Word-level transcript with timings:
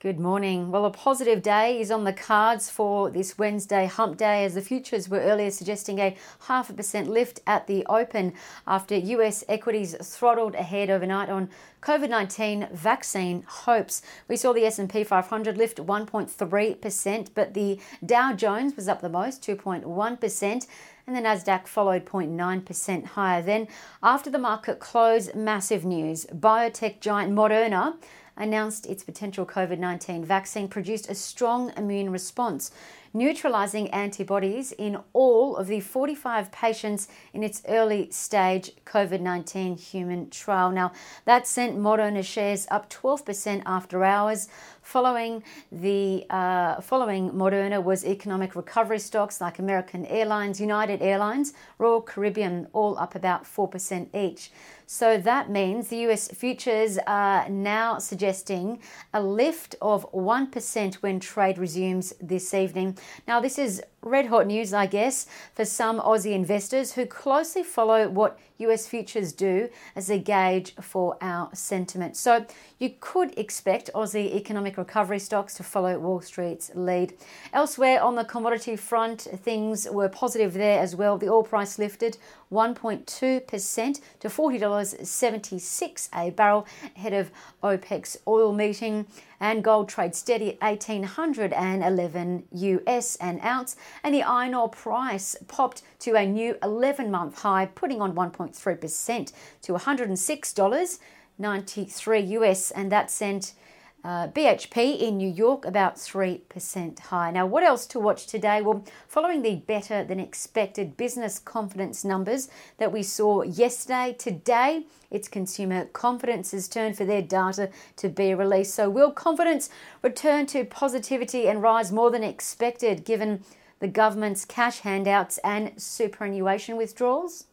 Good 0.00 0.18
morning. 0.18 0.70
Well, 0.70 0.86
a 0.86 0.90
positive 0.90 1.42
day 1.42 1.78
is 1.78 1.90
on 1.90 2.04
the 2.04 2.14
cards 2.14 2.70
for 2.70 3.10
this 3.10 3.36
Wednesday 3.36 3.84
hump 3.84 4.16
day 4.16 4.46
as 4.46 4.54
the 4.54 4.62
futures 4.62 5.10
were 5.10 5.20
earlier 5.20 5.50
suggesting 5.50 5.98
a 5.98 6.16
half 6.46 6.70
a 6.70 6.72
percent 6.72 7.10
lift 7.10 7.40
at 7.46 7.66
the 7.66 7.84
open 7.84 8.32
after 8.66 8.96
US 8.96 9.44
equities 9.46 9.94
throttled 10.00 10.54
ahead 10.54 10.88
overnight 10.88 11.28
on 11.28 11.50
COVID-19 11.82 12.72
vaccine 12.72 13.44
hopes. 13.46 14.00
We 14.26 14.38
saw 14.38 14.54
the 14.54 14.64
S&P 14.64 15.04
500 15.04 15.58
lift 15.58 15.76
1.3%, 15.76 17.28
but 17.34 17.52
the 17.52 17.78
Dow 18.02 18.32
Jones 18.32 18.76
was 18.76 18.88
up 18.88 19.02
the 19.02 19.10
most, 19.10 19.42
2.1%, 19.42 20.66
and 21.06 21.16
the 21.16 21.20
Nasdaq 21.20 21.66
followed 21.66 22.06
0.9% 22.06 23.04
higher. 23.04 23.42
Then, 23.42 23.68
after 24.02 24.30
the 24.30 24.38
market 24.38 24.78
closed, 24.78 25.34
massive 25.34 25.84
news. 25.84 26.24
Biotech 26.32 27.00
giant 27.00 27.34
Moderna 27.34 27.96
announced 28.40 28.86
its 28.86 29.04
potential 29.04 29.46
COVID 29.46 29.78
19 29.78 30.24
vaccine 30.24 30.66
produced 30.66 31.10
a 31.10 31.14
strong 31.14 31.72
immune 31.76 32.10
response, 32.10 32.70
neutralizing 33.12 33.90
antibodies 33.90 34.72
in 34.72 34.98
all 35.12 35.56
of 35.56 35.66
the 35.66 35.80
45 35.80 36.50
patients 36.50 37.08
in 37.32 37.42
its 37.42 37.62
early 37.68 38.10
stage 38.10 38.72
COVID 38.86 39.20
19 39.20 39.76
human 39.76 40.30
trial. 40.30 40.70
Now, 40.70 40.92
that 41.24 41.46
sent 41.46 41.78
Moderna 41.78 42.24
shares 42.24 42.66
up 42.70 42.90
12% 42.90 43.62
after 43.66 44.04
hours. 44.04 44.48
Following 44.90 45.44
the 45.70 46.26
uh, 46.30 46.80
following 46.80 47.30
Moderna 47.30 47.80
was 47.80 48.04
economic 48.04 48.56
recovery 48.56 48.98
stocks 48.98 49.40
like 49.40 49.60
American 49.60 50.04
Airlines, 50.06 50.60
United 50.60 51.00
Airlines, 51.00 51.52
Royal 51.78 52.02
Caribbean, 52.02 52.66
all 52.72 52.98
up 52.98 53.14
about 53.14 53.44
4% 53.44 54.12
each. 54.12 54.50
So 54.86 55.16
that 55.16 55.48
means 55.48 55.86
the 55.86 55.98
US 56.08 56.26
futures 56.26 56.98
are 57.06 57.48
now 57.48 57.98
suggesting 58.00 58.80
a 59.14 59.22
lift 59.22 59.76
of 59.80 60.10
1% 60.10 60.94
when 60.94 61.20
trade 61.20 61.58
resumes 61.58 62.12
this 62.20 62.52
evening. 62.52 62.98
Now, 63.28 63.38
this 63.38 63.60
is 63.60 63.80
red 64.02 64.26
hot 64.26 64.46
news, 64.46 64.72
I 64.72 64.86
guess, 64.86 65.26
for 65.54 65.64
some 65.64 66.00
Aussie 66.00 66.32
investors 66.32 66.92
who 66.92 67.06
closely 67.06 67.62
follow 67.62 68.08
what 68.08 68.38
US 68.58 68.86
futures 68.86 69.32
do 69.32 69.68
as 69.96 70.10
a 70.10 70.18
gauge 70.18 70.74
for 70.76 71.16
our 71.20 71.48
sentiment. 71.54 72.16
So 72.16 72.46
you 72.78 72.92
could 73.00 73.38
expect 73.38 73.90
Aussie 73.94 74.34
economic 74.34 74.76
recovery 74.76 75.18
stocks 75.18 75.54
to 75.54 75.62
follow 75.62 75.98
Wall 75.98 76.20
Street's 76.20 76.70
lead. 76.74 77.14
Elsewhere 77.52 78.02
on 78.02 78.16
the 78.16 78.24
commodity 78.24 78.76
front, 78.76 79.22
things 79.22 79.88
were 79.90 80.08
positive 80.08 80.54
there 80.54 80.80
as 80.80 80.94
well. 80.94 81.18
The 81.18 81.30
oil 81.30 81.42
price 81.42 81.78
lifted 81.78 82.18
1.2% 82.52 84.00
to 84.20 84.28
$40.76 84.28 86.08
a 86.14 86.30
barrel 86.30 86.66
ahead 86.96 87.12
of 87.12 87.30
OPEC's 87.62 88.18
oil 88.26 88.52
meeting 88.52 89.06
and 89.40 89.64
gold 89.64 89.88
trades 89.88 90.18
steady 90.18 90.58
at 90.60 90.84
1811 90.84 92.44
US 92.52 93.16
an 93.16 93.40
ounce. 93.42 93.74
And 94.04 94.14
the 94.14 94.22
iron 94.22 94.54
ore 94.54 94.68
price 94.68 95.34
popped 95.48 95.82
to 96.00 96.14
a 96.14 96.26
new 96.26 96.58
11 96.62 97.10
month 97.10 97.40
high 97.40 97.64
putting 97.66 98.02
on 98.02 98.14
1.3% 98.14 99.32
to 99.62 99.72
$106.93 99.72 102.28
US 102.28 102.70
and 102.70 102.92
that 102.92 103.10
sent 103.10 103.54
uh, 104.02 104.28
BHP 104.28 104.98
in 104.98 105.18
New 105.18 105.28
York 105.28 105.64
about 105.66 105.96
3% 105.96 106.98
higher. 106.98 107.32
Now, 107.32 107.46
what 107.46 107.62
else 107.62 107.86
to 107.88 108.00
watch 108.00 108.26
today? 108.26 108.62
Well, 108.62 108.84
following 109.06 109.42
the 109.42 109.56
better 109.56 110.04
than 110.04 110.18
expected 110.18 110.96
business 110.96 111.38
confidence 111.38 112.04
numbers 112.04 112.48
that 112.78 112.92
we 112.92 113.02
saw 113.02 113.42
yesterday, 113.42 114.16
today 114.18 114.86
it's 115.10 115.28
consumer 115.28 115.86
confidence's 115.86 116.68
turn 116.68 116.94
for 116.94 117.04
their 117.04 117.22
data 117.22 117.70
to 117.96 118.08
be 118.08 118.32
released. 118.34 118.74
So, 118.74 118.88
will 118.88 119.10
confidence 119.10 119.68
return 120.02 120.46
to 120.46 120.64
positivity 120.64 121.48
and 121.48 121.62
rise 121.62 121.92
more 121.92 122.10
than 122.10 122.24
expected 122.24 123.04
given 123.04 123.44
the 123.80 123.88
government's 123.88 124.44
cash 124.44 124.80
handouts 124.80 125.38
and 125.38 125.72
superannuation 125.76 126.76
withdrawals? 126.76 127.46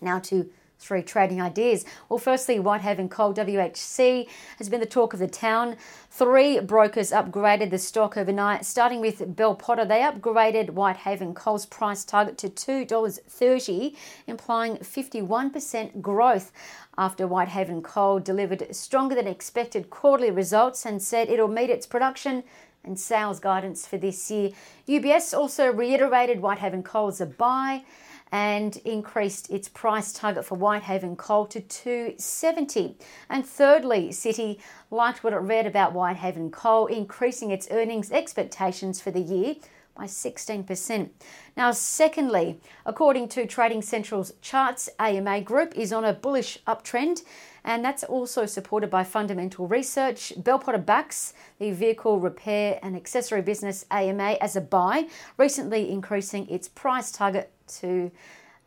Now, 0.00 0.18
to 0.20 0.50
three 0.78 1.02
trading 1.02 1.40
ideas. 1.40 1.84
Well, 2.08 2.18
firstly, 2.18 2.58
Whitehaven 2.58 3.08
Coal 3.08 3.34
WHC 3.34 4.28
has 4.58 4.68
been 4.68 4.80
the 4.80 4.86
talk 4.86 5.12
of 5.12 5.18
the 5.18 5.28
town. 5.28 5.76
Three 6.10 6.60
brokers 6.60 7.10
upgraded 7.10 7.70
the 7.70 7.78
stock 7.78 8.16
overnight, 8.16 8.64
starting 8.64 9.00
with 9.00 9.36
Bell 9.36 9.54
Potter. 9.54 9.84
They 9.84 10.00
upgraded 10.00 10.70
Whitehaven 10.70 11.34
Coal's 11.34 11.66
price 11.66 12.04
target 12.04 12.38
to 12.38 12.48
$2.30, 12.48 13.94
implying 14.26 14.76
51% 14.76 16.00
growth 16.00 16.52
after 16.96 17.26
Whitehaven 17.26 17.82
Coal 17.82 18.18
delivered 18.18 18.74
stronger 18.74 19.14
than 19.14 19.28
expected 19.28 19.90
quarterly 19.90 20.30
results 20.30 20.84
and 20.84 21.00
said 21.00 21.28
it'll 21.28 21.48
meet 21.48 21.70
its 21.70 21.86
production 21.86 22.42
and 22.88 22.98
sales 22.98 23.38
guidance 23.38 23.86
for 23.86 23.98
this 23.98 24.30
year. 24.30 24.50
UBS 24.88 25.36
also 25.36 25.70
reiterated 25.70 26.40
Whitehaven 26.40 26.82
Coal 26.82 27.08
as 27.08 27.20
a 27.20 27.26
buy 27.26 27.84
and 28.32 28.76
increased 28.78 29.50
its 29.50 29.68
price 29.68 30.12
target 30.12 30.44
for 30.44 30.56
Whitehaven 30.56 31.16
coal 31.16 31.46
to 31.46 31.60
270. 31.60 32.96
And 33.30 33.46
thirdly, 33.46 34.08
Citi 34.08 34.58
liked 34.90 35.22
what 35.22 35.32
it 35.32 35.36
read 35.36 35.66
about 35.66 35.92
Whitehaven 35.92 36.50
coal, 36.50 36.86
increasing 36.86 37.50
its 37.50 37.68
earnings 37.70 38.10
expectations 38.10 39.00
for 39.00 39.10
the 39.10 39.20
year 39.20 39.54
by 39.98 40.04
16%. 40.04 41.10
Now, 41.56 41.72
secondly, 41.72 42.60
according 42.86 43.28
to 43.30 43.46
Trading 43.46 43.82
Central's 43.82 44.32
charts, 44.40 44.88
AMA 45.00 45.40
Group 45.40 45.76
is 45.76 45.92
on 45.92 46.04
a 46.04 46.12
bullish 46.12 46.58
uptrend, 46.68 47.22
and 47.64 47.84
that's 47.84 48.04
also 48.04 48.46
supported 48.46 48.90
by 48.90 49.02
fundamental 49.02 49.66
research. 49.66 50.32
Bell 50.36 50.60
Potter 50.60 50.78
backs 50.78 51.34
the 51.58 51.72
vehicle 51.72 52.20
repair 52.20 52.78
and 52.80 52.94
accessory 52.94 53.42
business 53.42 53.84
AMA 53.90 54.38
as 54.40 54.54
a 54.54 54.60
buy, 54.60 55.08
recently 55.36 55.90
increasing 55.90 56.48
its 56.48 56.68
price 56.68 57.10
target 57.10 57.50
to 57.80 58.12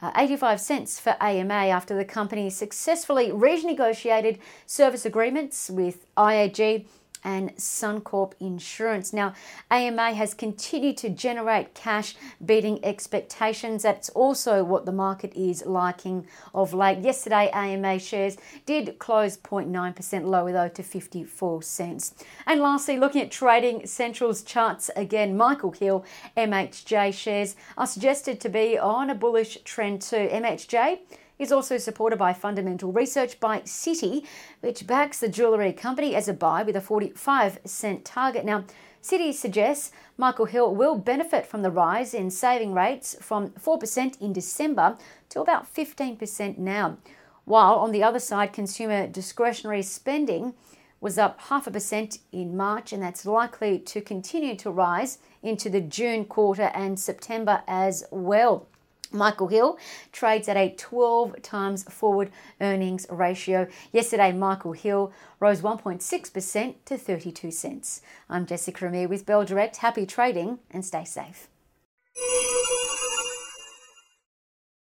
uh, 0.02 0.12
85 0.18 0.60
cents 0.60 1.00
for 1.00 1.16
AMA 1.22 1.54
after 1.54 1.96
the 1.96 2.04
company 2.04 2.50
successfully 2.50 3.30
renegotiated 3.30 4.40
service 4.66 5.06
agreements 5.06 5.70
with 5.70 6.14
IAG 6.18 6.86
and 7.24 7.56
Suncorp 7.56 8.34
Insurance. 8.40 9.14
Now, 9.14 9.34
AMA 9.70 10.14
has 10.14 10.34
continued 10.34 10.98
to 10.98 11.10
generate 11.10 11.74
cash, 11.74 12.16
beating 12.44 12.84
expectations. 12.84 13.84
That's 13.84 14.10
also 14.10 14.64
what 14.64 14.86
the 14.86 14.92
market 14.92 15.34
is 15.36 15.66
liking 15.66 16.28
of 16.54 16.74
late. 16.74 17.00
Yesterday, 17.00 17.50
AMA 17.54 18.00
shares 18.00 18.38
did 18.66 19.00
close 19.00 19.38
0.9% 19.38 20.26
lower, 20.26 20.52
though, 20.52 20.70
to 20.70 20.84
54 20.84 21.64
cents. 21.64 22.14
And 22.46 22.62
lastly, 22.62 22.98
looking 22.98 23.22
at 23.22 23.32
Trading 23.32 23.86
Central's 23.86 24.44
charts 24.44 24.90
again, 24.96 25.38
Michael 25.38 25.72
Hill 25.72 26.06
MHJ 26.38 27.14
shares 27.14 27.56
are 27.78 27.88
suggested 27.88 28.40
to 28.42 28.50
be 28.50 28.78
on 28.78 29.10
a 29.10 29.16
bullish 29.16 29.58
trend 29.64 30.02
too. 30.02 30.28
MHJ 30.32 31.00
is 31.42 31.52
also 31.52 31.78
supported 31.78 32.20
by 32.20 32.34
fundamental 32.34 32.92
research 32.92 33.40
by 33.40 33.62
Citi, 33.62 34.24
which 34.62 34.86
backs 34.86 35.20
the 35.20 35.28
jewellery 35.28 35.74
company 35.74 36.16
as 36.16 36.28
a 36.28 36.34
buy 36.34 36.62
with 36.62 36.76
a 36.76 36.82
45 36.82 37.60
cent 37.66 38.06
target. 38.06 38.46
Now, 38.46 38.64
Citi 39.02 39.34
suggests 39.34 39.92
Michael 40.18 40.46
Hill 40.46 40.76
will 40.76 40.96
benefit 40.96 41.48
from 41.48 41.64
the 41.64 41.72
rise 41.72 42.14
in 42.14 42.30
saving 42.30 42.76
rates 42.76 43.16
from 43.20 43.50
4% 43.50 44.22
in 44.22 44.32
December 44.32 44.98
to 45.30 45.42
about 45.42 45.74
15% 45.74 46.60
now. 46.60 46.98
While 47.46 47.74
on 47.74 47.92
the 47.92 48.04
other 48.04 48.20
side, 48.20 48.54
consumer 48.54 49.08
discretionary 49.08 49.82
spending 49.82 50.54
was 51.00 51.18
up 51.18 51.40
half 51.50 51.66
a 51.66 51.72
percent 51.72 52.20
in 52.32 52.56
March, 52.56 52.94
and 52.94 53.02
that's 53.02 53.26
likely 53.26 53.80
to 53.80 54.02
continue 54.02 54.56
to 54.58 54.70
rise 54.70 55.18
into 55.42 55.68
the 55.68 55.82
June 55.82 56.26
quarter 56.26 56.70
and 56.76 57.00
September 57.00 57.64
as 57.68 58.04
well. 58.12 58.68
Michael 59.12 59.48
Hill 59.48 59.78
trades 60.12 60.48
at 60.48 60.58
a 60.58 60.74
12 60.76 61.42
times 61.42 61.84
forward 61.84 62.32
earnings 62.60 63.06
ratio. 63.10 63.68
Yesterday, 63.92 64.32
Michael 64.32 64.74
Hill 64.74 65.12
rose 65.40 65.62
1.6% 65.62 66.76
to 66.86 66.98
32 66.98 67.52
cents. 67.52 68.02
I'm 68.30 68.46
Jessica 68.46 68.88
Amir 68.88 69.08
with 69.08 69.26
Bell 69.26 69.46
Direct. 69.46 69.78
Happy 69.78 70.06
trading 70.06 70.60
and 70.72 70.86
stay 70.86 71.06
safe. 71.06 71.48